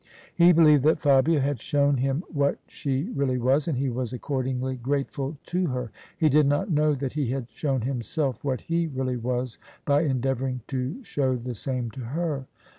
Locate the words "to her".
5.45-5.91, 11.91-12.47